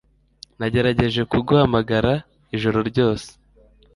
Nagerageje 0.59 1.21
kuguhamagara 1.31 2.13
ijoro 2.55 2.79
ryose. 2.89 3.29